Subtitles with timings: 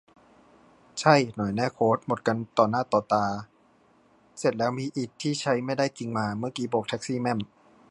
[0.99, 3.25] ใช่ หน่อยแน่ โค้ด หมดกันต่อหน้าต่อตา
[4.39, 7.39] เสร็จแล้วมีอิ ที่ใช้ไม่ได้จริงมา เมื่อกี้โบกแท็กซี่แม่ม